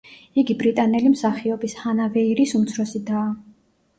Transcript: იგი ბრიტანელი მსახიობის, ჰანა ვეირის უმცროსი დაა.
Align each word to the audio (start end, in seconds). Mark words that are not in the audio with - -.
იგი 0.43 0.53
ბრიტანელი 0.61 1.11
მსახიობის, 1.15 1.77
ჰანა 1.83 2.07
ვეირის 2.15 2.57
უმცროსი 2.61 3.03
დაა. 3.11 3.29